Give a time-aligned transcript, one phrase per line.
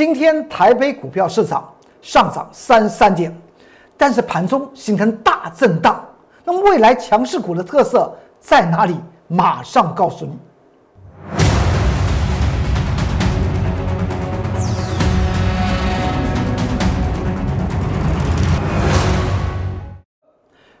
[0.00, 3.30] 今天台北股票市场上涨三三点，
[3.98, 6.02] 但是盘中形成大震荡。
[6.42, 8.10] 那么未来强势股的特色
[8.40, 8.96] 在哪里？
[9.26, 10.38] 马上告诉你。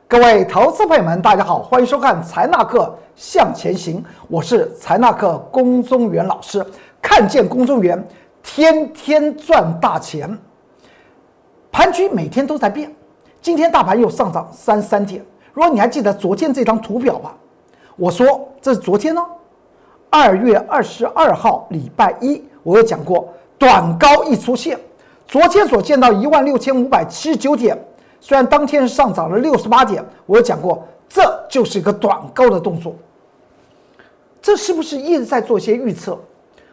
[0.08, 6.64] 各位投资朋友们，大家好，欢迎收看财纳课向前行，我是财纳课龚宗元老师。
[7.02, 8.02] 看见龚宗元，
[8.42, 10.38] 天天赚大钱。
[11.72, 12.92] 盘局每天都在变，
[13.40, 15.24] 今天大盘又上涨三三点。
[15.52, 17.34] 如果你还记得昨天这张图表吧，
[17.96, 19.24] 我说这是昨天哦，
[20.10, 24.78] 二月二十二号礼拜一，我有讲过，短高一出现，
[25.26, 27.76] 昨天所见到一万六千五百七十九点。
[28.20, 32.94] 虽然当天上涨了六十八点，我有讲过，这就是一个短高的动作。
[34.42, 36.18] 这是不是一直在做一些预测？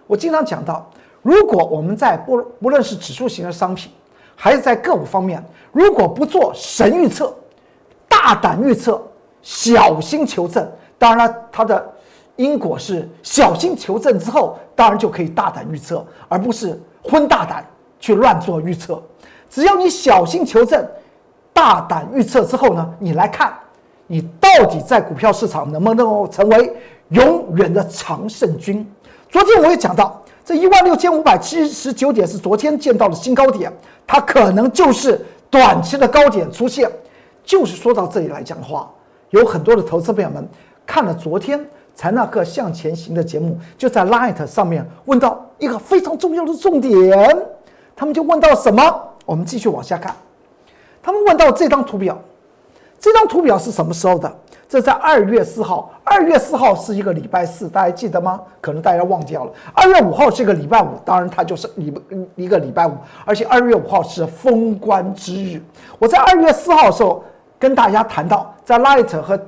[0.08, 0.89] 我经常讲到，
[1.27, 3.91] 如果我们在不不论是指数型的商品，
[4.34, 7.36] 还是在个股方面，如果不做神预测、
[8.08, 9.06] 大胆预测、
[9.42, 10.66] 小心求证，
[10.97, 11.86] 当然了，它的
[12.38, 17.66] 因果是小心求证之后，当然就可以大胆预测，而不是昏大胆
[18.00, 19.03] 去乱做预测。
[19.50, 20.88] 只要你小心求证。
[21.52, 23.52] 大胆预测之后呢，你来看，
[24.06, 26.72] 你到底在股票市场能不能够成为
[27.09, 28.88] 永远的常胜军？
[29.28, 33.70] 昨天我也讲到，这一万六千五百七十九点是昨天见到的新高点，
[34.08, 36.90] 它可能就是短期的高点出现。
[37.44, 38.90] 就是说到这里来讲的话，
[39.31, 40.48] 有很多的投资朋友们
[40.86, 41.59] 看了昨天
[41.94, 47.45] 财纳克向前行的节目，就在 Light 上面问到一个非常重要的重点，
[47.94, 49.03] 他们就问到什么？
[49.25, 50.16] 我们继续往下看。
[51.03, 52.18] 他们问到这张图表，
[53.02, 54.34] 这张图表是什么时候的？
[54.67, 55.91] 这在二月四号。
[56.03, 58.41] 二月四号是一个礼拜四，大家记得吗？
[58.61, 59.51] 可能大家忘掉了。
[59.73, 61.93] 二月五号是一个礼拜五，当然它就是礼
[62.35, 62.93] 一个礼拜五，
[63.25, 65.61] 而且二月五号是封关之日。
[65.99, 67.23] 我在二月四号的时候
[67.59, 69.39] 跟大家谈到，在 Light 和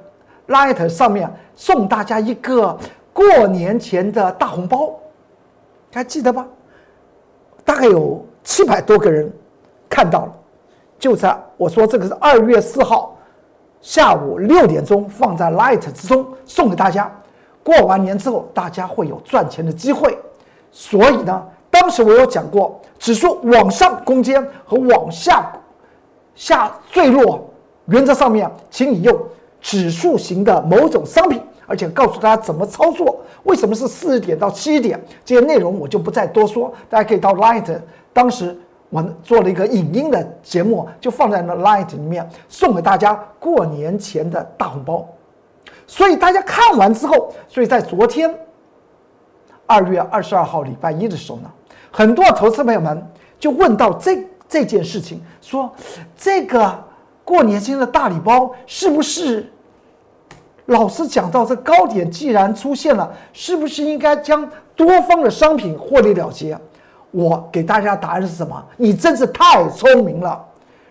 [0.48, 2.78] Light 上面送大家一个
[3.14, 4.94] 过年前的大红包，
[5.94, 6.46] 还记得吧？
[7.64, 9.32] 大概有七百多个人
[9.90, 10.32] 看到了。
[10.98, 13.16] 就在我说这个是二月四号
[13.82, 17.10] 下午六点钟放在 Light 之中送给大家，
[17.64, 20.18] 过完年之后大家会有赚钱的机会。
[20.72, 25.50] 所以呢，当时我有讲过，指数往上攻坚和往下
[26.36, 27.50] 下坠落，
[27.86, 29.18] 原则上面，请你用
[29.62, 33.22] 指数型的某种商品，而且告诉大家怎么操作。
[33.44, 35.02] 为什么是四十点到七点？
[35.24, 37.80] 这些内容我就不再多说，大家可以到 Light
[38.12, 38.58] 当时。
[38.90, 45.08] 我做了一个影音的节目，就放在那 Light 里面，送给大家过年前的大红包。
[45.86, 48.34] 所以大家看完之后，所以在昨天
[49.66, 51.52] 二月二十二号礼拜一的时候呢，
[51.92, 53.08] 很多投资朋友们
[53.40, 55.72] 就问到这这件事情，说
[56.18, 56.84] 这个
[57.24, 59.52] 过年前的大礼包是不是？
[60.66, 66.56] 老师讲到这高点既然出现了，是不是应该将多方的商品获利了结？
[67.12, 68.64] 我给大家的答案是什么？
[68.78, 70.40] 你真是太聪明了，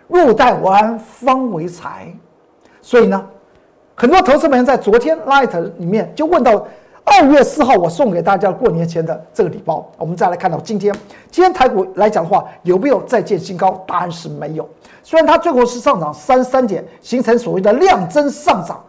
[0.08, 2.12] 入袋为安，方为财。
[2.82, 3.24] 所以呢，
[3.94, 6.66] 很多投资朋友在昨天 Light 里面就问到
[7.04, 9.90] 二月四号我送给大家过年前的这个礼包。
[9.96, 10.92] 我们再来看到今天，
[11.30, 13.82] 今天台股来讲的话，有没有再见新高？
[13.86, 14.68] 答案是没有。
[15.02, 18.82] 虽然它最后是上涨三三点，形成所谓的量增上涨，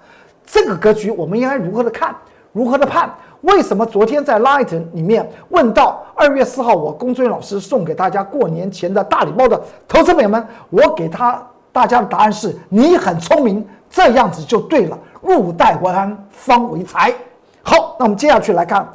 [0.45, 2.15] 这个格局我们应该如何的看？
[2.51, 3.09] 如何的判？
[3.41, 11.41] 为什么昨天在 Light 里面问到二月四号，我龚尊老师送给大家过年前的大礼包的投资朋友们，我给他
[11.71, 14.99] 大家的答案是：你很聪明，这样子就对了。
[15.21, 17.13] 入袋为安，方为财。
[17.61, 18.87] 好，那我们接下去来看，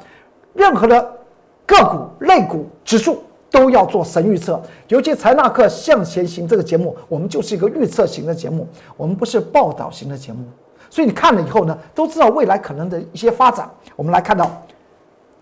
[0.53, 1.12] 任何的
[1.66, 4.60] 个股、类股、指数都要做神预测。
[4.88, 8.66] 尤其财纳克向前行这个节目，我们就是一个预测型的节目，
[8.97, 10.44] 我们不是报道型的节目。
[10.94, 13.69] 所以你看了以后呢，都知道未来可能的一些发展。
[13.97, 14.49] 我们来看到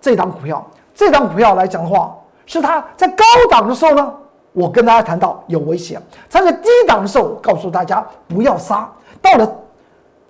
[0.01, 4.15] 这档股票，这档股票来讲的话，是它在高档的时候呢，
[4.55, 8.91] 我跟大家谈到有危险；在低档的时候，告诉大家不要杀。
[9.21, 9.57] 到了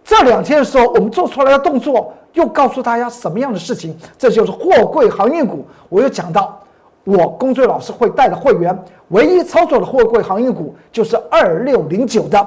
[0.02, 3.96] 这两天的时候，我们做出来的动作又告诉大家什么样的事情？
[4.18, 5.64] 这就是货柜航运股。
[5.88, 6.58] 我又讲到，
[7.04, 8.76] 我工作老师会带的会员
[9.10, 12.44] 唯一操作的货柜航运股就是二六零九的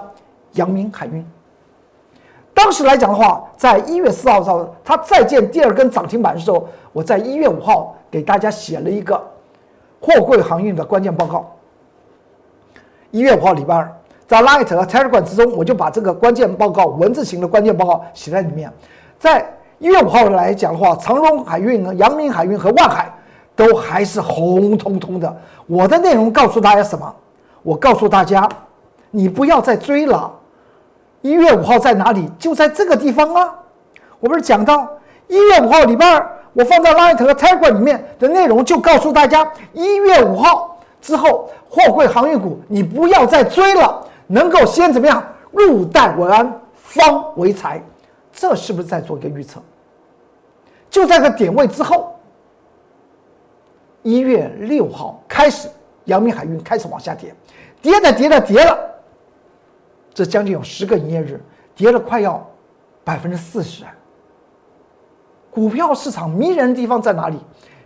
[0.56, 1.26] 阳明海运。
[2.56, 9.22] 当时来讲的话，在一月四号的时候，它再见第二根涨停板的时候，我在一月五号给大家写了一个
[10.00, 11.46] 货柜航运的关键报告。
[13.12, 13.94] 一月五号礼拜二，
[14.26, 18.72] 在 Light 和 Telegram 之中，我就把这个关键报告文字型的关键报告写在里面。
[19.20, 19.46] 在
[19.78, 23.14] 一月五号来讲的话，长荣海运、阳明海运和万海
[23.54, 25.36] 都还是红彤彤的。
[25.68, 27.14] 我的内容告诉大家什么？
[27.64, 28.48] 我告诉大家，
[29.12, 30.32] 你不要再追了。
[31.26, 32.30] 一月五号在哪里？
[32.38, 33.52] 就在这个地方啊！
[34.20, 34.88] 我不是讲到
[35.28, 45.26] 一月五号礼拜二，我放在 Light 和 Telegram 里面的内容，就告诉大家，一月五号之后，货柜航运股你不要再追了，能够先怎么样？
[45.52, 47.82] 入袋为安，方为财。
[48.32, 49.60] 这是不是在做一个预测？
[50.92, 52.20] 就在个点位之后，
[54.04, 55.70] 一月六号开始，
[56.04, 57.34] 阳明海运开始往下跌，
[57.82, 58.78] 跌的跌的跌了，
[60.16, 61.40] 这将近有十个营业日，
[61.76, 62.44] 跌了快要
[63.04, 63.84] 百分之四十！
[65.52, 67.38] 股票市场迷人的地方在哪里？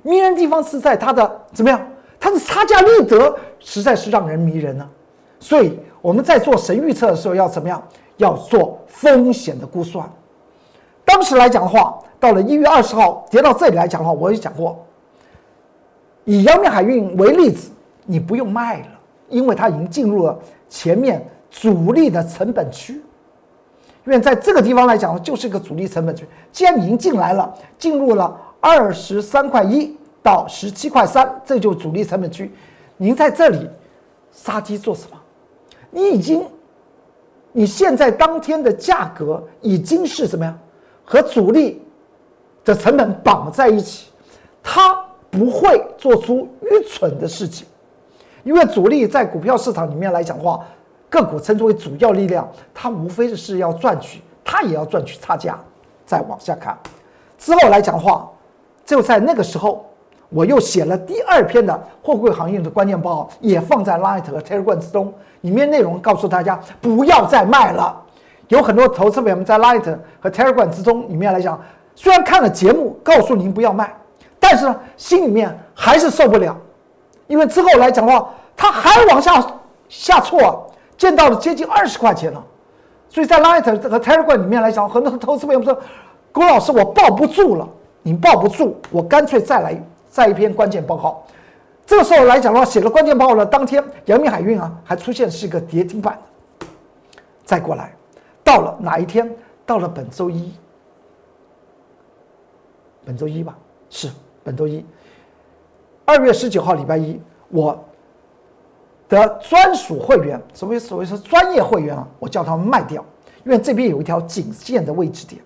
[0.03, 1.81] 迷人的地方是在它的怎么样？
[2.19, 4.87] 它的差价利得实在是让人迷人呢。
[5.39, 7.81] 所以我们在做神预测的时候要怎么样？
[8.17, 10.07] 要做风险的估算。
[11.03, 14.85] 当时来讲的话，到了一月二十号跌到这里来讲的话，我也讲过，
[16.25, 17.71] 以阳明海运为例子，
[18.05, 18.87] 你不用卖了，
[19.29, 20.37] 因为它已经进入了
[20.67, 23.01] 前面主力的成本区。
[24.05, 26.25] 因为在这个地方来讲，就是一个主力成本区。
[26.51, 32.51] 既然已经进来了，进入了二十三块一到十七块三，这就是主力成本区。
[32.97, 33.69] 您在这里
[34.31, 35.17] 杀鸡做什么？
[35.91, 36.43] 你已经，
[37.51, 40.57] 你现在当天的价格已经是什么呀？
[41.03, 41.81] 和主力
[42.63, 44.09] 的成本绑在一起，
[44.63, 47.67] 他不会做出愚蠢的事情，
[48.43, 50.65] 因为主力在股票市场里面来讲的话，
[51.09, 55.59] 个股称之为主要力量，它无非是要赚取，它也要赚取差价。
[56.05, 56.75] 再往下看，
[57.37, 58.27] 之后来讲的话，
[58.83, 59.85] 就在那个时候，
[60.29, 67.95] 我又写了第二篇的货柜行业的关键报告，也放在 Light 和 Telegram 之中，里面内容告诉大家不要再卖了。
[68.47, 71.61] 有很多投资朋友们在 Light 和 Telegram 之中里面来讲，
[71.93, 73.95] 虽然看了节目告诉您不要卖，
[74.39, 76.57] 但是呢，心里面还是受不了，
[77.27, 78.27] 因为之后来讲的话，
[78.57, 79.45] 它还往下
[79.87, 80.68] 下挫，
[80.99, 82.43] 见到了接近二十块钱了，
[83.07, 85.75] 所以在 Light 和 Telegram 里面来讲，很多投资朋友说
[86.31, 87.67] ：“郭老师，我抱不住了，
[88.03, 91.23] 你抱不住，我干脆再来再一篇关键报告。”
[91.87, 96.19] 这个时候来讲的话，写了关键报告的当天，阳明海运啊还出现是一个跌停板，
[97.45, 97.95] 再过来。
[98.43, 99.33] 到了哪一天？
[99.65, 100.51] 到了本周一，
[103.05, 103.57] 本周一吧，
[103.89, 104.09] 是
[104.43, 104.85] 本周一，
[106.03, 107.85] 二月十九号，礼拜一，我
[109.09, 113.03] 的专属会员，所谓所谓是专业会员啊，我叫他们卖掉，
[113.43, 115.41] 因为这边有一条颈线的位置点，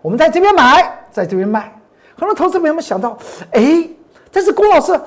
[0.00, 1.76] 我们在这边买，在这边卖。
[2.16, 3.18] 很多投资朋友们想到，
[3.50, 3.88] 哎，
[4.30, 4.98] 但是龚老师，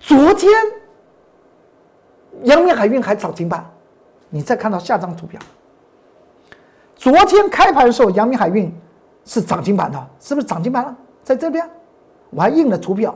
[0.00, 0.50] 昨天
[2.44, 3.64] 阳明海运还涨停板，
[4.30, 5.38] 你再看到下张图表。
[6.96, 8.74] 昨天开盘的时候，阳明海运
[9.26, 10.96] 是涨停板的，是不是涨停板了？
[11.22, 11.68] 在这边，
[12.30, 13.14] 我还印了图表。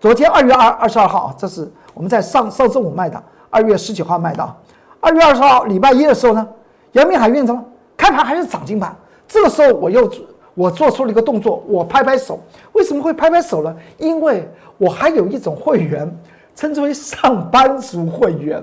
[0.00, 4.56] 昨天二月二二十二号，这是我们在上上周五卖的，二月十九号卖的。
[5.00, 6.48] 二月二十号礼拜一的时候呢，
[6.92, 7.64] 阳明海运怎么
[7.96, 8.94] 开盘还是涨停板？
[9.26, 10.10] 这个时候我又
[10.54, 12.38] 我做出了一个动作，我拍拍手。
[12.72, 13.74] 为什么会拍拍手呢？
[13.96, 16.10] 因为我还有一种会员，
[16.54, 18.62] 称之为上班族会员。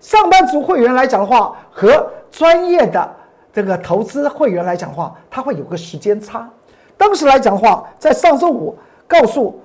[0.00, 3.16] 上班族会员来讲的话，和专业的。
[3.50, 6.48] 这个投资会员来讲的话，他会有个时间差。
[6.96, 8.76] 当时来讲的话，在上周五
[9.08, 9.58] 告诉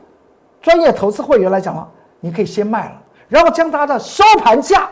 [0.62, 1.88] 专业投资会员来讲了，
[2.26, 4.90] 你可以先卖了，然后将它的收盘价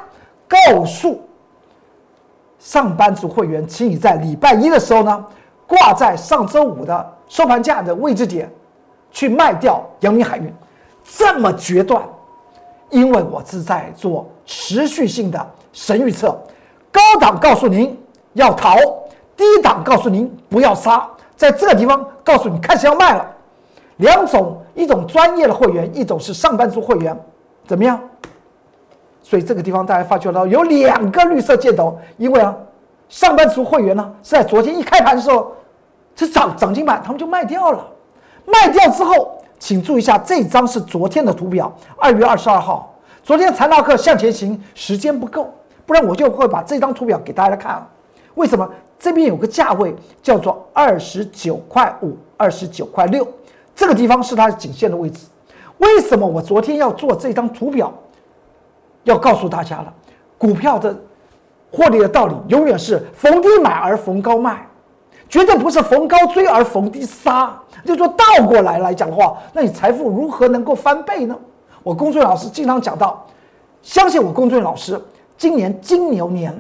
[0.50, 1.22] 告诉
[2.60, 5.25] 上班族会员，请你在礼拜一的时候呢，
[5.65, 8.51] 挂在上周五的收盘价的位置点
[9.12, 10.53] 去卖掉阳明海运。
[11.03, 12.03] 这么决断，
[12.89, 16.38] 因为我是在做持续性的神预测，
[16.91, 17.98] 高档告诉您。
[18.34, 18.77] 要逃，
[19.36, 23.25] 低档告诉您不要杀，在这个地方告诉你开始要卖了。
[23.98, 27.13] 两种，一种专业的会员，一种是上班族会员，
[27.65, 28.00] 怎么样？
[29.24, 32.53] 所以这个地方大家发觉到有两个绿色箭头，因为啊，
[33.08, 35.53] 上班族会员呢是在昨天一开盘的时候
[36.15, 37.88] 是涨涨停板，他们就卖掉了。
[38.46, 45.53] 卖掉之后，请注意一下，这张是昨天的图表，二月二十二号，昨天的财纳克向前行，时间不够，
[45.86, 47.88] 不然我就会把这张图表给大家看。
[48.36, 53.25] 为什么这边有个价位叫做二十九块五、二十九块六？
[53.74, 55.27] 这个地方是它的颈线的位置。
[55.81, 57.93] 为什么我昨天要做这张图表？
[59.03, 59.93] 要告诉大家了，
[60.38, 60.95] 股票的
[61.71, 64.67] 获利的道理永远是逢低买而逢高卖，
[65.27, 67.55] 绝对不是逢高追而逢低杀。
[67.83, 71.38] 就说倒过来来讲的话，那你财富如何能够翻倍呢？
[71.83, 73.25] 我公孙老师经常讲到，
[73.81, 75.00] 相信我，公孙老师，
[75.38, 76.59] 今年金牛年，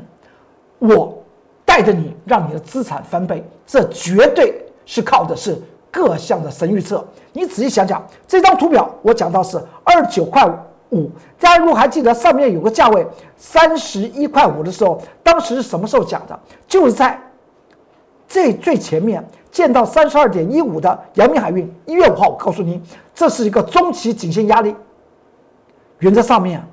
[0.79, 1.17] 我。
[1.63, 5.57] 带着你，让你的资产翻倍，这绝对是靠的是
[5.91, 7.05] 各项的神预测。
[7.33, 10.43] 你仔细想想，这张图表我讲到是二九块
[10.89, 13.05] 五，大家如果还记得上面有个价位
[13.37, 16.39] 三十一块五的时候，当时是什么时候讲的？
[16.67, 17.19] 就是在
[18.27, 22.81] 这最前面见到三十二点一五的阳明海运，一月五号，我告诉您，
[23.13, 24.75] 这是一个中期颈线压力，
[25.99, 26.65] 原则上面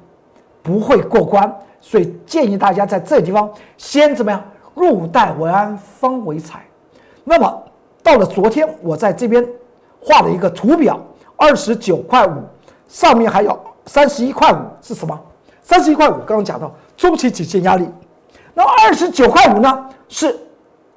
[0.63, 4.43] 不会过关，所以建议大家在这地方先怎么样？
[4.75, 6.65] 入袋为安，方为财。
[7.25, 7.63] 那么
[8.09, 9.47] 到了昨天，我在这边
[10.01, 10.99] 画了一个图表，
[11.37, 12.43] 二十九块五，
[12.89, 15.21] 上面还有三十一块五是什么？
[15.63, 17.87] 三十一块五刚刚讲到中期颈线压力，
[18.55, 20.35] 那二十九块五呢是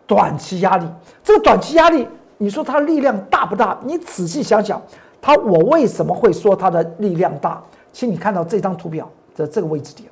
[0.08, 0.86] 短期压力。
[1.22, 3.77] 这个短期压力，你说它力量大不大？
[3.84, 4.82] 你仔细想想，
[5.22, 7.62] 它我为什么会说它的力量大？
[7.91, 10.10] 请你看到这张图表的这个位置点，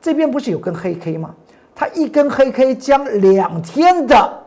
[0.00, 1.34] 这边不是有根黑 K 吗？
[1.74, 4.42] 它一根黑 K 将两天的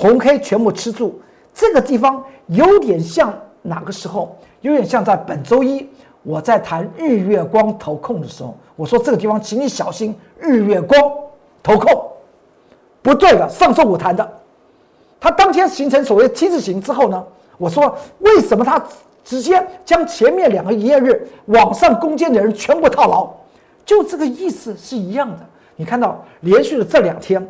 [0.00, 1.20] 红 K 全部吃住，
[1.52, 4.34] 这个地方有点像哪个时候？
[4.62, 5.86] 有点像在本周一
[6.22, 10.98] 我在谈日月光投控的时候，我说这个地方请你小心日月光
[11.62, 12.02] 投控。
[13.02, 14.26] 不对的，上周五谈的，
[15.20, 17.22] 它当天形成所谓 T 字形之后呢，
[17.58, 18.82] 我说为什么它
[19.22, 23.28] 直接将前面两个营业日往上攻坚的人全部套牢？
[23.84, 25.40] 就这个意思是一样的。
[25.76, 27.46] 你看到连续的这两天，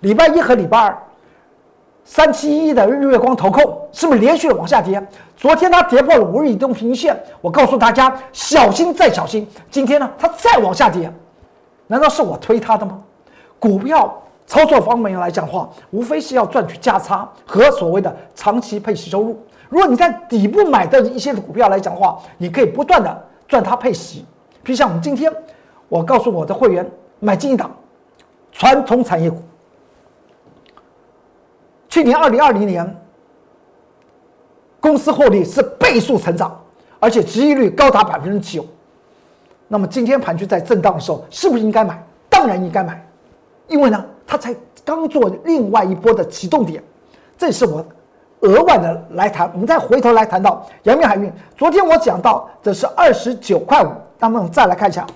[0.00, 0.98] 礼拜一和礼拜二，
[2.04, 5.02] 三七一的日月光投控是不是连续的往下跌？
[5.36, 9.46] 昨天它跌破了五日移动平均线，我告诉大家小心再小心。
[9.70, 11.12] 今天呢，它再往下跌，
[11.86, 13.00] 难道是我推它的吗？
[13.58, 19.38] 股票操作方面来讲的话，无非是要赚取价差和所谓的长期配息收入。
[19.68, 24.24] 如果你在底部买的一些的股票来讲的话，你可以不断的赚它配息。
[24.62, 25.32] 比如像我们今天，
[25.88, 26.88] 我告诉我的会员。
[27.20, 27.74] 买进一档
[28.52, 29.40] 传统产业股，
[31.94, 32.84] 去年二零二零年
[34.80, 36.60] 公司获利是倍数成长，
[36.98, 38.66] 而且值益率高达百分之九。
[39.68, 42.04] 那么今天盘区在震荡的时候，是不是应该买？
[42.28, 43.00] 当然应该买，
[43.68, 44.52] 因为呢，它才
[44.84, 46.82] 刚做另外一波的启动点。
[47.38, 47.86] 这是我
[48.40, 49.48] 额外的来谈。
[49.52, 55.06] 我们再回头来谈到阳明海运，昨天我讲到的是二十九块五，那么我们再来看一下。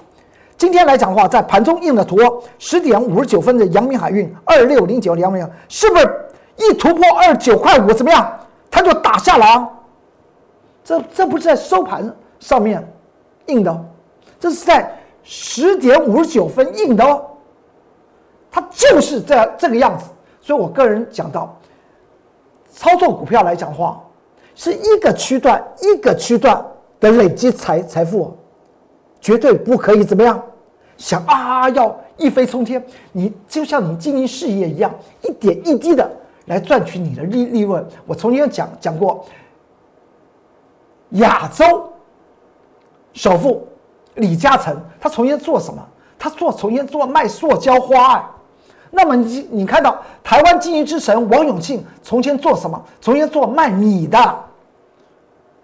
[0.56, 2.18] 今天来讲的话，在盘中印的图，
[2.56, 6.08] 十点五十九分的阳明海运二六零九，阳明是不是
[6.58, 8.38] 一突破二九块五怎么样？
[8.70, 9.68] 它就打下来。
[10.84, 12.86] 这这不是在收盘上面
[13.46, 13.84] 印的，
[14.38, 14.90] 这是在
[15.22, 17.24] 十点五十九分印的哦。
[18.50, 20.04] 它就是这这个样子。
[20.40, 21.56] 所以我个人讲到，
[22.70, 24.02] 操作股票来讲的话，
[24.54, 26.64] 是一个区段一个区段
[26.98, 28.36] 的累积财财富。
[29.20, 30.40] 绝对不可以怎么样？
[30.96, 32.82] 想啊，要一飞冲天！
[33.12, 36.08] 你就像你经营事业一样，一点一滴的
[36.48, 37.86] 来赚取你的利利润。
[38.06, 39.24] 我曾经讲讲过，
[41.10, 41.90] 亚洲
[43.12, 43.66] 首富
[44.14, 45.80] 李嘉诚，他从前做什么？
[46.18, 48.34] 他做从前做卖塑胶花啊。
[48.90, 52.82] 那么你你看到台湾经营之神王永庆从前做什么？
[53.00, 54.44] 从前做卖米的。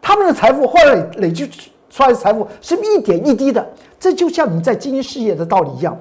[0.01, 1.51] 他们的财富后来累累积。
[1.91, 3.65] 出来的财富是一点一滴的，
[4.01, 5.97] 这就像你在经营事业的道理一样。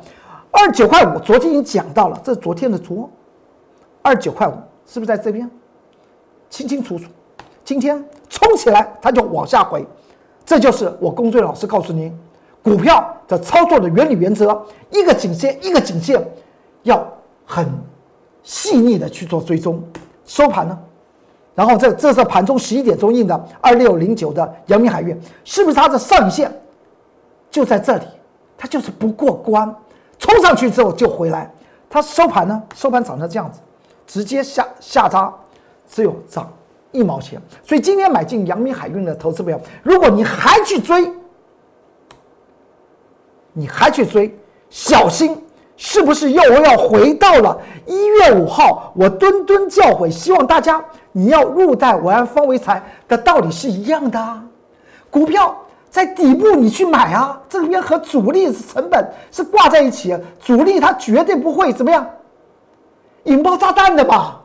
[0.50, 3.08] 二九块五，昨天已经讲到了，这是昨天的图。
[4.02, 4.54] 二九块五
[4.86, 5.50] 是不是在这边？
[6.50, 7.06] 清清楚楚。
[7.66, 9.86] 今天冲起来，它就往下回。
[10.46, 12.14] 这就是我公孙老师告诉您，
[12.62, 14.62] 股票的操作的原理原则：
[14.92, 16.22] 一个颈线一个颈线，
[16.84, 17.08] 要
[17.46, 17.68] 很
[18.44, 19.82] 细腻的去做追踪。
[20.26, 20.78] 收盘呢？
[21.56, 26.52] 然后这这是盘中十一点钟印的二六零九的阳明海运，是不是它的上影线
[27.50, 28.06] 就在这里？
[28.58, 29.74] 它就是不过关，
[30.20, 31.52] 冲上去之后就回来。
[31.90, 32.62] 它收盘呢？
[32.76, 33.60] 收盘涨成这样子，
[34.14, 35.34] 直接下下扎，
[35.90, 36.48] 只有涨
[36.92, 37.42] 一毛钱。
[37.66, 41.12] 所以今天买进阳明海运的投资朋友，如果你还去追，
[43.54, 44.32] 你还去追，
[44.70, 45.36] 小心。
[45.76, 48.94] 是不是又要回到了一月五号？
[48.96, 50.80] 我敦敦教诲，希望大家
[51.12, 54.46] 你要入袋为安，方为财的道理是一样的啊。
[55.10, 55.58] 股票
[55.90, 62.08] 在底部你去买啊，这里面和主力成本是挂在一起，主力它绝对不会怎么样
[63.24, 64.40] 引爆炸弹的吧？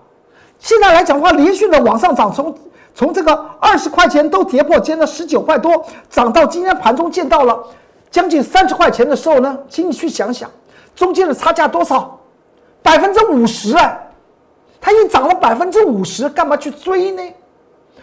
[0.59, 2.55] 现在来讲的话，连续的往上涨，从
[2.95, 7.59] 从这个二十块钱都跌破，见到十九块多，涨到今天盘中见到了
[8.11, 10.51] 将近三十块钱的时候呢，请你去想想。
[10.97, 12.19] 中间的差价多少？
[12.83, 13.97] 百分之五十啊！
[14.81, 17.23] 它已涨了百分之五十，干嘛去追呢？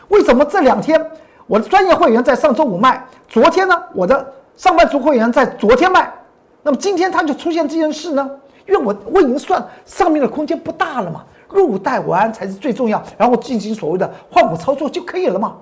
[0.08, 1.04] 为什么这两天
[1.48, 6.14] 我的专业会员在上周五卖，昨天呢我的上班族会员在昨天卖，
[6.62, 8.30] 那么今天它就出现这件事呢？
[8.68, 11.24] 因为我我已经算上面的空间不大了嘛。
[11.48, 15.56] 入袋为安才是最重要，然后进行所谓的换股操作就可以了嘛。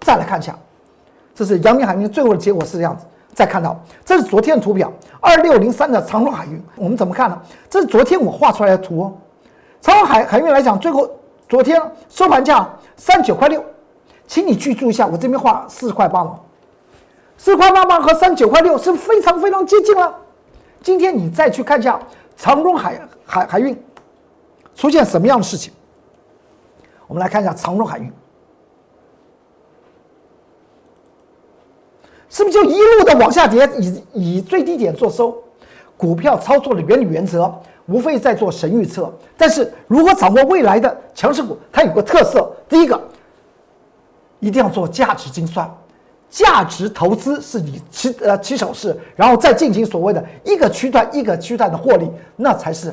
[0.00, 0.56] 再来看一下，
[1.34, 3.04] 这是阳明海运最后的结果是这样子。
[3.32, 7.40] 再看到，这是昨天的图表，二六零三的长荣海运，我们怎么看呢？
[7.68, 9.12] 这是昨天我画出来的图哦。
[9.80, 11.10] 长荣海海运来讲，最后
[11.48, 13.64] 昨天收盘价三九块六，
[14.28, 16.44] 请你记住一下，我这边画四块八毛，
[17.36, 20.14] 四块八毛和三九块六是非常非常接近了。
[20.80, 21.98] 今天你再去看一下
[22.36, 23.76] 长荣海海海运
[24.74, 25.72] 出现什么样的事情？
[27.06, 28.12] 我们来看一下长荣海运。
[32.28, 35.40] 是不是就一路的往下跌，以以最低点做收？
[35.96, 37.54] 股票操作的原理原则，
[37.86, 39.12] 无非在做神预测。
[39.36, 43.00] 但是如何掌握未来的强势股，它有个特色：第一个，
[44.40, 45.72] 一定要做价值精算，
[46.34, 52.92] 价值投资是你起呃起手式，然后再进行所谓的一个区段一个区段的获利，那才是，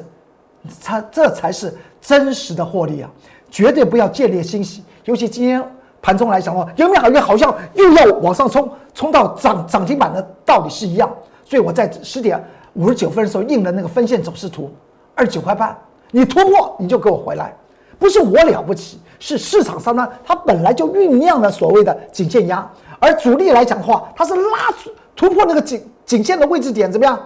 [0.84, 3.10] 它这才是真实的获利啊！
[3.50, 5.64] 绝对不要建立欣喜，尤其今天。
[6.04, 11.08] 盘中来讲的话，阳明海运好像又要往上冲，冲到涨涨停板的道理是一样。
[11.46, 12.44] 所以我在十点
[12.74, 14.74] 五十九分的时候印了那个分线走势图，
[15.14, 15.78] 二十九块半，
[16.10, 17.56] 你突破你就给我回来，
[18.02, 22.68] 不是我了不起，是市场上呢它本来就酝酿了所谓的颈线压，
[23.00, 27.20] 而主力来讲的话，它是拉出突破那个颈颈线的位置点怎么样，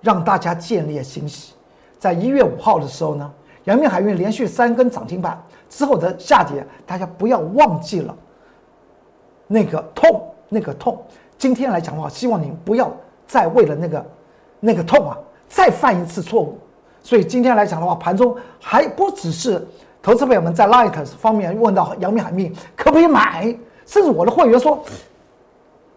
[0.00, 1.54] 让大家建立欣喜。
[1.98, 3.28] 在一月五号的时候呢，
[3.64, 5.36] 阳明海运连续三根涨停板。
[5.68, 8.14] 之后的下跌，大家不要忘记了
[9.48, 11.02] 那个痛，那个痛。
[11.36, 12.94] 今天来讲的话，希望您不要
[13.26, 14.06] 再为了那个
[14.60, 16.56] 那个痛啊，再犯一次错误。
[17.04, 19.64] 所以今天来讲的话，盘中还不只是
[20.02, 24.82] 投资朋友们在 Light 方面问到阳明海运可不可以买，甚至我的会员说：“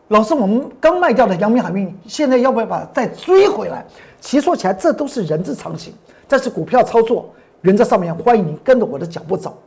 [0.10, 3.86] 老师，我们刚卖掉的阳明海运，现在要不要把它再追回来？”
[4.20, 5.94] 其实说起来，这都是人之常情。
[6.28, 7.30] 但是股票操作
[7.62, 9.58] 原则上面，欢迎您跟着我的脚步走。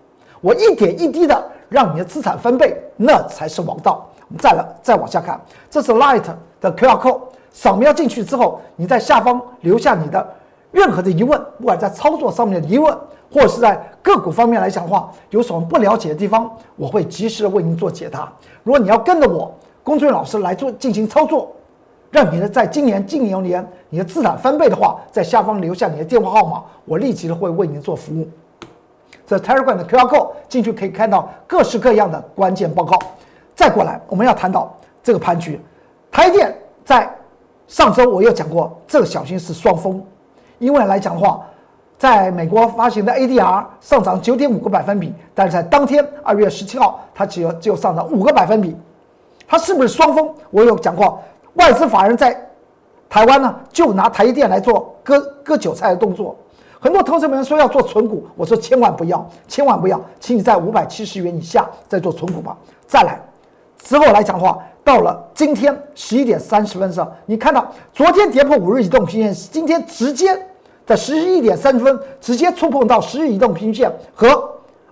[0.42, 4.06] 我一点一滴的让你的资产翻倍，那才是王道。
[4.28, 6.22] 我们再来再往下看，这是 Light
[6.60, 7.20] 的 QR code，
[7.50, 10.34] 扫描进去之后，你在下方留下你的
[10.70, 12.96] 任何的疑问，不管在操作上面的疑问，
[13.32, 18.32] 或者是在个股方面来讲的话，有什么不了解的地方，我会及时的为您做解答。
[18.62, 19.52] 如果你要跟着我
[19.82, 21.50] 龚俊老师来做进行操作，
[22.10, 28.28] 让你的在今年、今牛年你的资产翻倍的话，在下方留下你的电话号码，我立即的会为您做服务。
[29.26, 32.98] 这 Telegram 的 QR code 进去可以看到各式各样的关键报告。
[33.54, 35.60] 再过来，我们要谈到这个盘局，
[36.10, 36.52] 台电
[36.84, 37.08] 在
[37.68, 40.04] 上周我又讲过，这个小心是双峰，
[40.60, 41.44] 因为来讲的话，
[41.98, 48.76] 在美国发行的 ADR 上涨九点五个百分比，但是在当天二月十七号，它只有只有上涨五个百分比，
[49.48, 50.32] 它是不是双峰？
[50.50, 51.20] 我有讲过，
[51.54, 52.38] 外资法人在
[53.08, 56.36] 台湾呢，就拿台积电来做割割韭菜的动作。
[56.78, 62.56] 很多投资人说要做存股，我说千万不要，千万不要，请你在五百七十元以下再做存股吧。
[62.86, 63.20] 再来，
[63.82, 70.34] 之后来讲的话，到了今天十一点三十分上，你看到昨天跌破五日移动平线，今天直接
[70.90, 74.26] 在十一点三十分直接触碰到十日移动平均线和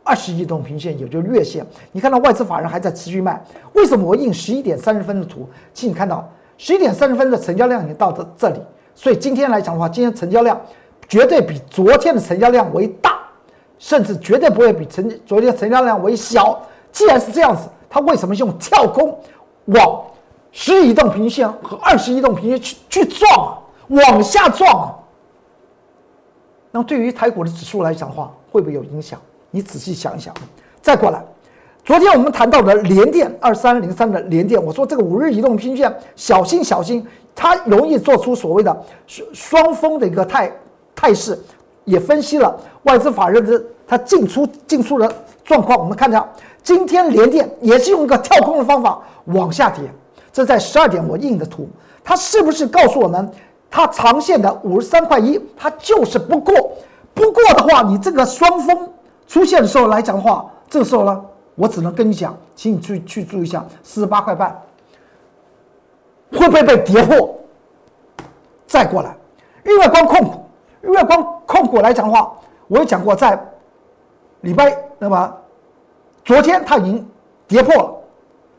[0.05, 1.67] 二十移动平均线，也就是月线。
[1.91, 5.49] 你看到外资法人还在持续卖，为什么我印十一点三十分的图？
[5.75, 8.61] 请你看到十一点三十分的成交量已经到这这里，
[8.95, 10.57] 所以今天来讲的话，今天成交量。
[11.09, 13.19] 绝对比昨天的成交量为大，
[13.81, 16.63] 甚至绝对不会比成昨天成交量为小。
[16.93, 19.19] 既然是这样子，它为什么用跳空
[19.65, 20.05] 往
[20.53, 23.59] 十移动平均线和二十移动平均线去去撞啊？
[23.89, 24.95] 往下撞啊？
[26.79, 29.21] 那对于台股的指数来讲的话，会不会有影响？
[29.51, 30.33] 你仔细想一想。
[30.81, 31.21] 再过来，
[31.85, 40.53] 昨天我们谈到的联电二三零三的联电，我说这个五日移动平均线小心小心，它容易做出所谓的双双峰的一个态。
[40.95, 41.37] 态势
[41.85, 45.13] 也分析了外资法人的它进出进出的
[45.45, 46.29] 状况，我们看到
[46.63, 49.83] 今天联电也是用一个跳空的方法往下跌，
[50.33, 51.69] 这在十二点我印的图，
[52.05, 53.29] 它是不是告诉我们
[53.71, 56.55] 它长线的五十三块一它就是不过？
[57.15, 58.89] 不过的话，你这个双峰
[59.27, 64.63] 出现的时候来讲的话，这个时候呢，我只能跟你讲，请你去去注意一下四十八块半
[66.33, 67.35] 会不会被跌破？
[68.67, 69.17] 再过来，
[69.63, 70.45] 日月光控股。
[70.81, 72.33] 日月光控股来讲的话，
[72.69, 73.37] 我也讲过，在
[74.43, 75.37] 礼拜那么
[76.25, 77.05] 昨天它已经
[77.49, 77.95] 跌破了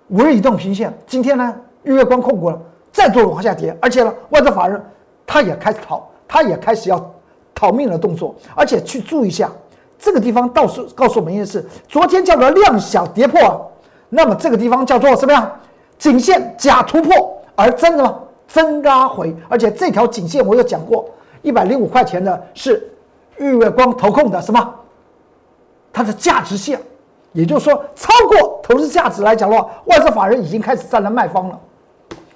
[0.10, 4.84] 五日移动平线，今天呢，日月光控股了再度往下跌，而且呢，外资法人
[5.32, 7.14] 他也开始逃，他也开始要
[7.54, 9.48] 逃命的动作，而且去注意一下
[10.00, 13.72] 这个地方，告诉告诉我们一件事：昨天叫做量小跌破，
[14.10, 15.48] 那么这个地方叫做什么样？
[16.00, 18.18] 颈线假突破而真的吗？
[18.48, 21.08] 真拉回，而且这条颈线我有讲过。
[21.44, 22.92] 一百零五块钱的是
[23.38, 24.74] 日月光投控的什么？
[25.94, 26.82] 它的价值线，
[27.34, 31.60] 也就是说，超过投资价值来讲的话，外资法人已经开始站在卖方了。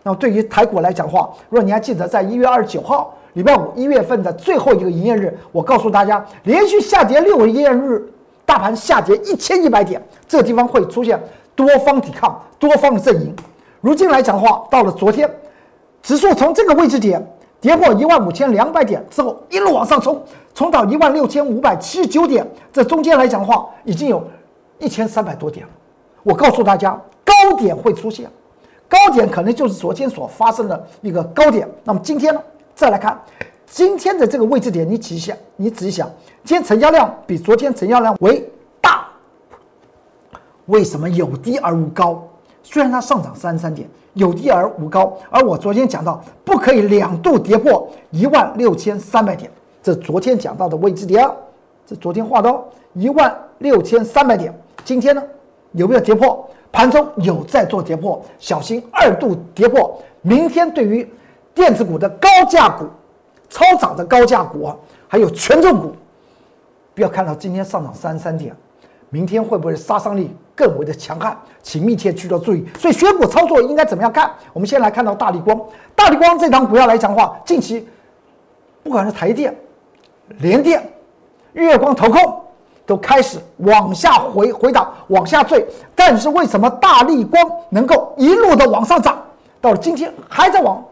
[0.04, 8.06] 那么对于台股来讲的话，如果你还记得，在一月二十九号礼拜五一月份的最后一个营业日，我告诉大家，连续下跌六个营业日，
[8.46, 11.18] 大盘下跌一千一百点，这个地方会出现
[11.56, 13.34] 多方抵抗、多方的阵营。
[13.80, 15.30] 如今来讲的话，到了昨天，
[16.02, 17.26] 指数从这个位置点
[17.62, 20.22] 跌破一万五千两百点之后，一路往上冲，
[20.54, 24.22] 冲到一万六千五百七十九点，这中间来讲的话，已经有
[24.80, 25.72] 一千三百多点了。
[26.24, 28.30] 我告诉大家，高点会出现。
[28.88, 31.67] 高点可能就是昨天所发生的一个高点。
[31.84, 32.41] 那么今天呢？
[32.76, 33.19] 再来看
[33.65, 36.10] 今天的这个位置点，你仔细想，你仔细想，
[36.43, 38.48] 今天成交量比昨天成交量为
[38.82, 39.08] 大，
[40.67, 42.24] 为什么有低而无高？
[42.62, 45.17] 虽然它上涨三十三点，有低而无高。
[45.30, 51.30] 而我昨天讲到，不可以两度跌破一万六千三百点，这昨天讲到的位置点，
[51.86, 54.54] 这昨天画的哦，一万六千三百点。
[54.86, 55.24] 今天呢，
[55.74, 56.48] 有没有跌破？
[56.73, 60.01] 盘中有在做跌破，小心二度跌破。
[60.23, 61.07] 明天对于
[61.53, 62.86] 电子股的高价股、
[63.47, 64.75] 超涨的高价股啊，
[65.07, 65.95] 还有权重股，
[66.95, 68.55] 不要看到今天上涨三十三点，
[69.12, 71.38] 明天会不会杀伤力更为的强悍？
[71.62, 72.65] 请密切去做注意。
[72.79, 74.31] 所以选股操作应该怎么样看？
[74.51, 75.62] 我们先来看到大力光，
[75.95, 77.88] 大力光这档股票来讲的话，近期
[78.81, 79.55] 不管是台电、
[80.39, 80.91] 联电、
[81.53, 82.42] 日月光投控。
[82.86, 85.65] 都开始往下回回档，往下坠，
[85.96, 89.17] 但是为什么大力光能够一路的往上涨，
[89.62, 90.84] 到了今天还在往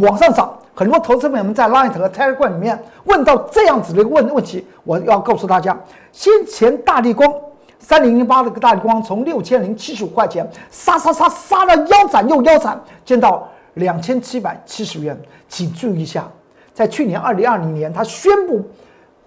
[0.00, 0.56] 往上涨？
[0.76, 5.76] 很多投资朋友们在 Line 和 Telegram 里面问到这样子的一个问问题，我要告诉大家，
[6.12, 7.32] 先前大力光
[7.78, 16.28] 三零零八的个大力光从六千零七十五块钱杀杀杀杀了腰斩又腰斩，见到两千七百七十元，请注意一下，
[16.72, 18.62] 在去年二零二零年，他宣布。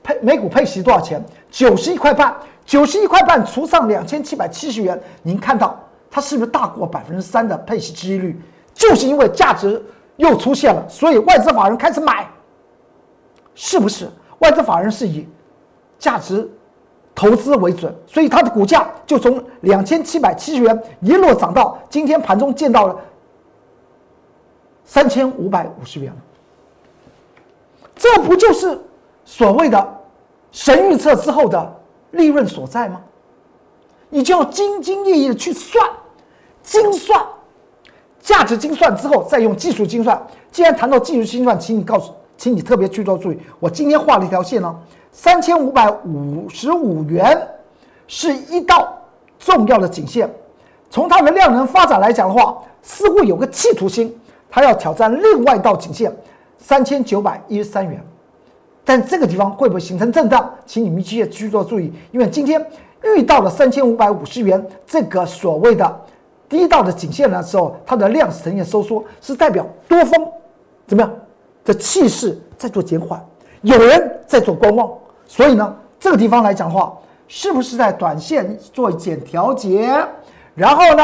[0.03, 1.21] 配每股配息多少钱？
[1.49, 5.77] 九十一块半，九十一块半除上两千七百七十元，您看到
[6.11, 8.39] 它是不是大过百分之三的配息几率？
[8.73, 9.83] 就是因为价值
[10.17, 12.29] 又出现了，所以外资法人开始买，
[13.55, 14.09] 是不是？
[14.39, 15.27] 外资法人是以
[15.97, 16.47] 价值
[17.15, 22.95] 投资为准，所以它的股价就从两千七百七十元一路涨到今天盘中见到了
[24.85, 26.13] 三千五百五十元
[27.95, 28.79] 这不就是
[29.25, 29.96] 所谓的？
[30.57, 31.71] 神预测之后的
[32.09, 32.99] 利润所在吗？
[34.09, 35.87] 你就要兢兢业业的去算，
[36.63, 37.23] 精算，
[38.19, 40.19] 价值精算之后，再用技术精算。
[40.51, 43.37] 既然谈到技术精算，请你告诉，请你特别去做注意。
[43.59, 44.75] 我今天画了一条线呢，
[45.11, 47.39] 三千五百五十五元
[48.07, 48.97] 是一道
[49.37, 50.27] 重要的颈线。
[50.89, 56.11] 从它的量能发展来讲的话，似乎有个企图心，它要挑战另外一道颈线，
[56.57, 58.03] 三千九百一十三元。
[58.87, 60.49] 但这个地方会不会形成震荡？
[60.65, 62.65] 请你们继续去做注意，因为今天
[63.03, 66.01] 遇到了三千五百五十元这个所谓的
[66.47, 70.25] 低道的颈线的时候，它的量呈现收缩，是代表多方
[70.87, 71.13] 怎么样
[71.65, 73.21] 的气势在做减缓，
[73.61, 74.89] 有人在做观望，
[75.25, 76.97] 所以呢，这个地方来讲的话，
[77.27, 79.93] 是不是在短线做一点调节？
[80.55, 81.03] 然后呢，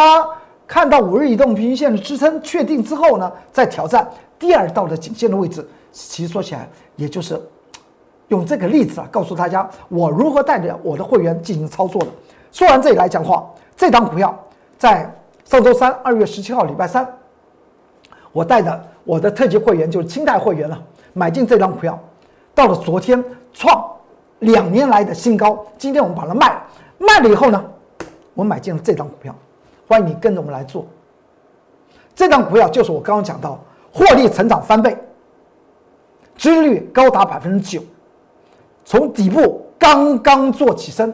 [0.65, 5.67] 看到五日移动平均线的支撑确定之后呢，再挑战第二道的颈线的位置。
[5.91, 6.65] 其实说起来，
[6.96, 7.38] 也就是。
[8.30, 12.08] 用这个例子啊，告诉大家我如何带着我的会员进行操作的。
[12.52, 14.38] 说完这里来讲话，这档股票
[14.78, 15.12] 在
[15.44, 17.08] 上周三二月十七号礼拜三，
[18.32, 20.82] 我带着我的特级会员就是清代会员了，
[21.14, 22.00] 买进这张股票，
[22.56, 23.84] 到了昨天创
[24.40, 25.66] 两年来的新高。
[25.78, 26.64] 今天我们把它卖了，
[27.00, 27.64] 卖了以后呢，
[28.34, 29.36] 我买进了这张股票。
[29.88, 30.88] 欢迎你跟着我们来做。
[32.16, 33.60] 这张股票就是我刚刚讲到，
[33.92, 34.98] 获利成长翻倍，
[36.38, 37.84] 收益率高达百分之九。
[38.86, 41.13] 从底部刚刚做起身，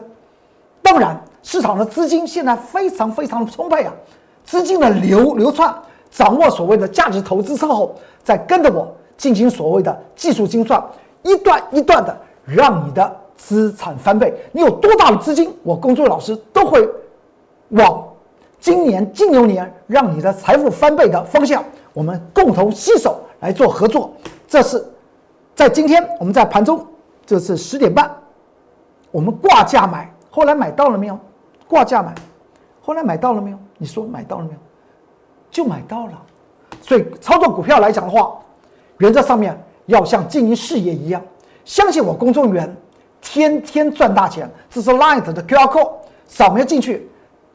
[0.82, 3.92] 当然市场的资金现在非常非常充沛啊，
[4.44, 5.72] 资金的流流窜，
[6.10, 10.82] 掌握所谓的价值投资之后，再跟着我进行所谓的技术精算，
[11.22, 14.34] 一段一段的让你的资产翻倍。
[14.52, 16.88] 你有多大的资金，我工作老师都会
[17.70, 18.04] 往
[18.58, 24.12] 今年金牛年让你的财富翻倍的方向，我们共同携手来做合作。
[24.46, 24.84] 这是
[25.54, 26.84] 在今天我们在盘中。
[27.30, 28.10] 这是十点半，
[29.12, 31.16] 我们挂价买，后来买到了没有？
[31.68, 32.12] 挂价买，
[32.80, 33.58] 后来买到了没有？
[33.78, 34.58] 你说买到了没有？
[35.48, 36.12] 就买到了。
[36.82, 38.36] 所以操作股票来讲的话，
[38.98, 41.22] 原则上面要像经营事业一样，
[41.64, 42.76] 相信我，工作人员
[43.20, 44.50] 天天赚大钱。
[44.68, 45.92] 这是 Light 的 QR code，
[46.26, 47.08] 扫描进去，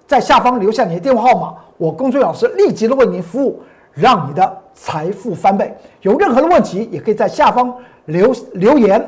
[0.07, 3.61] 在下方留下你的电话号码，我工作老师立即的为您服务，
[3.91, 5.75] 让你的财富翻倍。
[5.99, 9.05] 有任何的问题，也可以在下方留留言。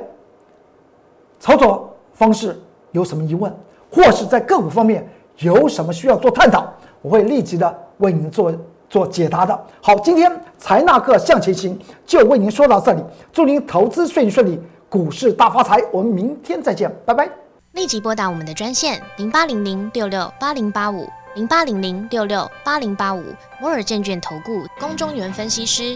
[1.39, 2.60] 操作方式
[2.91, 3.54] 有什么疑问，
[3.91, 6.65] 或是在个股方面有什么需要做探讨，
[7.02, 8.52] 我会立即的为您做
[8.89, 9.65] 做解答的。
[9.82, 15.82] 好，今天财纳克向前行就为您说到这里，祝您投资顺利顺利，股市大发财。
[15.91, 17.30] 我们明天再见，拜拜。
[17.73, 23.21] 立即拨打我们的专线零八零零六六八零八五零八零零六六八零八五
[23.62, 25.95] 摩尔证券投顾龚中原分析师。